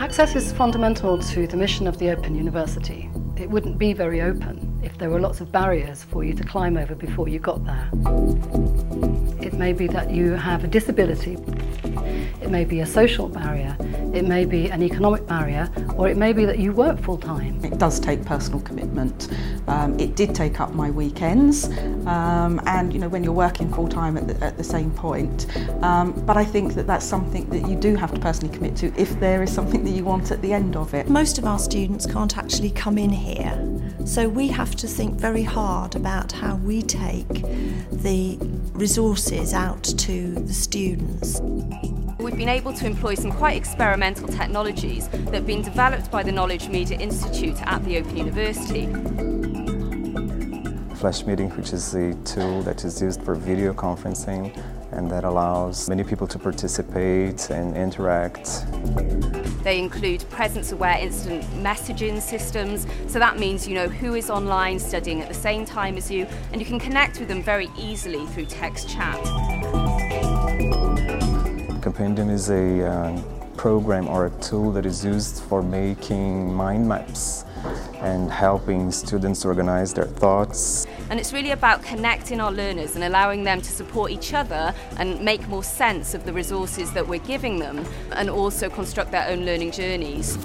[0.00, 3.10] Access is fundamental to the mission of the Open University.
[3.36, 6.76] It wouldn't be very open if there were lots of barriers for you to climb
[6.76, 7.88] over before you got there.
[9.40, 11.36] It may be that you have a disability.
[12.40, 13.76] It may be a social barrier.
[14.14, 17.64] It may be an economic barrier, or it may be that you work full time.
[17.64, 19.28] It does take personal commitment.
[19.68, 21.68] Um, it did take up my weekends,
[22.06, 25.46] um, and you know when you're working full time at the, at the same point.
[25.82, 28.92] Um, but I think that that's something that you do have to personally commit to
[29.00, 31.08] if there is something that you want at the end of it.
[31.08, 33.54] Most of our students can't actually come in here,
[34.04, 38.38] so we have to think very hard about how we take the
[38.72, 41.40] resources out to the students.
[42.18, 46.32] We've been able to employ some quite experimental technologies that have been developed by the
[46.32, 48.86] Knowledge Media Institute at the Open University.
[51.00, 54.54] Flash Meeting, which is a tool that is used for video conferencing
[54.92, 58.66] and that allows many people to participate and interact.
[59.64, 65.22] They include presence-aware instant messaging systems, so that means you know who is online studying
[65.22, 68.44] at the same time as you, and you can connect with them very easily through
[68.44, 69.18] text chat.
[71.80, 77.44] Compendium is a uh, program or a tool that is used for making mind maps
[77.96, 80.86] and helping students organize their thoughts.
[81.10, 85.20] And it's really about connecting our learners and allowing them to support each other and
[85.20, 89.44] make more sense of the resources that we're giving them and also construct their own
[89.44, 90.38] learning journeys.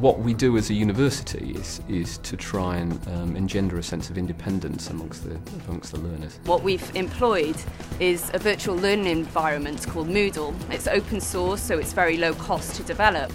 [0.00, 4.10] What we do as a university is, is to try and um, engender a sense
[4.10, 6.40] of independence amongst the, amongst the learners.
[6.46, 7.56] What we've employed
[8.00, 10.52] is a virtual learning environment called Moodle.
[10.72, 13.30] It's open source, so it's very low cost to develop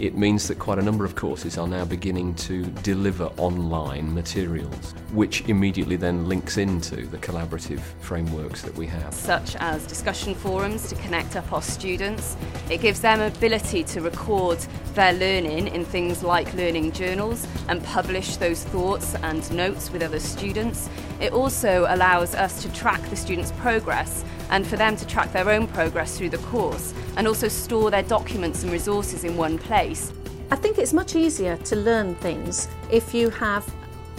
[0.00, 4.94] it means that quite a number of courses are now beginning to deliver online materials,
[5.12, 9.12] which immediately then links into the collaborative frameworks that we have.
[9.12, 12.38] Such as discussion forums to connect up our students.
[12.70, 14.58] It gives them ability to record
[14.94, 20.20] their learning in things like learning journals and publish those thoughts and notes with other
[20.20, 20.88] students.
[21.20, 25.48] It also allows us to track the students' progress and for them to track their
[25.48, 30.12] own progress through the course and also store their documents and resources in one place.
[30.50, 33.72] I think it's much easier to learn things if you have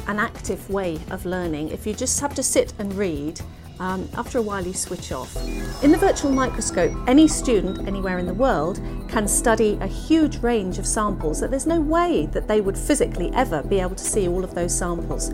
[0.08, 1.70] an active way of learning.
[1.70, 3.40] If you just have to sit and read,
[3.80, 5.36] um, after a while you switch off.
[5.84, 10.78] In the virtual microscope, any student anywhere in the world can study a huge range
[10.78, 14.28] of samples that there's no way that they would physically ever be able to see
[14.28, 15.32] all of those samples.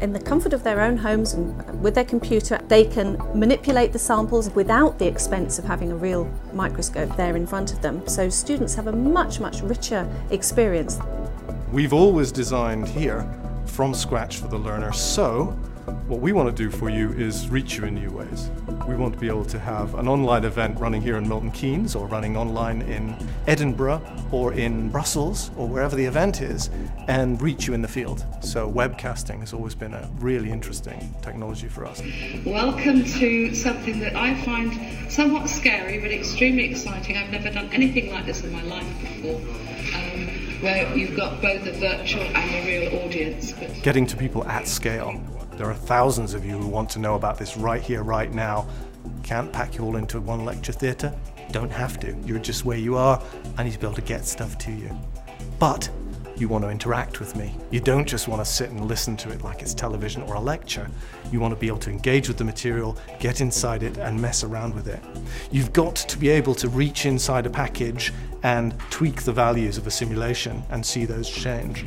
[0.00, 3.98] In the comfort of their own homes and with their computer, they can manipulate the
[3.98, 8.06] samples without the expense of having a real microscope there in front of them.
[8.08, 10.98] So students have a much, much richer experience.
[11.72, 13.24] We've always designed here
[13.66, 15.56] from scratch for the learner so
[16.06, 18.50] what we want to do for you is reach you in new ways.
[18.88, 21.94] We want to be able to have an online event running here in Milton Keynes
[21.94, 24.02] or running online in Edinburgh
[24.32, 26.70] or in Brussels or wherever the event is
[27.08, 28.24] and reach you in the field.
[28.40, 32.02] So webcasting has always been a really interesting technology for us.
[32.44, 37.16] Welcome to something that I find somewhat scary but extremely exciting.
[37.16, 39.40] I've never done anything like this in my life before.
[39.94, 40.28] Um,
[40.60, 43.54] where you've got both a virtual and a real audience.
[43.82, 45.18] Getting to people at scale
[45.60, 48.66] there are thousands of you who want to know about this right here, right now.
[49.22, 51.14] Can't pack you all into one lecture theatre.
[51.52, 52.16] Don't have to.
[52.24, 53.22] You're just where you are.
[53.58, 54.90] I need to be able to get stuff to you.
[55.58, 55.90] But
[56.34, 57.54] you want to interact with me.
[57.70, 60.40] You don't just want to sit and listen to it like it's television or a
[60.40, 60.88] lecture.
[61.30, 64.42] You want to be able to engage with the material, get inside it, and mess
[64.42, 65.00] around with it.
[65.52, 69.86] You've got to be able to reach inside a package and tweak the values of
[69.86, 71.84] a simulation and see those change.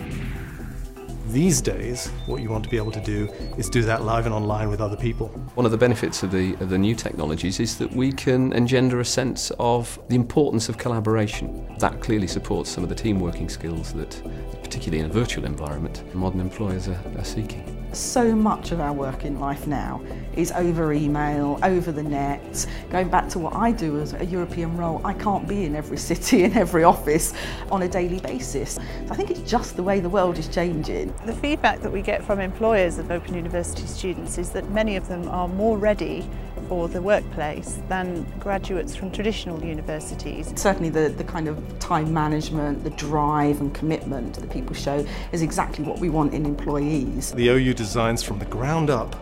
[1.33, 3.27] These days, what you want to be able to do
[3.57, 5.29] is do that live and online with other people.
[5.55, 8.99] One of the benefits of the, of the new technologies is that we can engender
[8.99, 11.75] a sense of the importance of collaboration.
[11.79, 14.21] That clearly supports some of the team working skills that,
[14.61, 17.82] particularly in a virtual environment, modern employers are, are seeking.
[17.93, 20.01] So much of our work in life now
[20.35, 22.65] is over email, over the net.
[22.89, 25.97] Going back to what I do as a European role, I can't be in every
[26.09, 27.33] city, in every office
[27.71, 28.73] on a daily basis.
[28.73, 28.81] So
[29.11, 31.13] I think it's just the way the world is changing.
[31.27, 35.07] The feedback that we get from employers of Open University students is that many of
[35.07, 36.27] them are more ready
[36.67, 40.53] for the workplace than graduates from traditional universities.
[40.55, 45.41] Certainly the, the kind of time management, the drive and commitment that people show is
[45.41, 47.31] exactly what we want in employees.
[47.31, 49.13] The OU designs from the ground up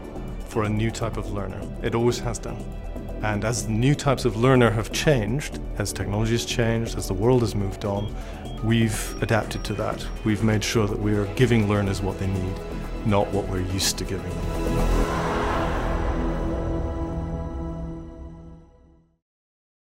[0.45, 1.59] for a new type of learner.
[1.81, 2.63] It always has done.
[3.23, 7.41] And as new types of learner have changed, as technology has changed, as the world
[7.41, 8.13] has moved on,
[8.63, 10.05] we've adapted to that.
[10.25, 12.55] We've made sure that we're giving learners what they need,
[13.03, 15.00] not what we're used to giving them.